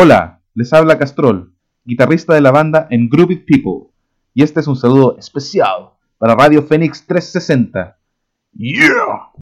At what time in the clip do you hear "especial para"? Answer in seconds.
5.18-6.36